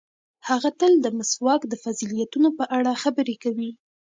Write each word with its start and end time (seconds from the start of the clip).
هغه 0.47 0.69
تل 0.79 0.93
د 1.01 1.07
مسواک 1.17 1.61
د 1.67 1.73
فضیلتونو 1.83 2.49
په 2.57 2.63
اړه 2.77 2.91
خبرې 3.03 3.35
کوي. 3.43 3.71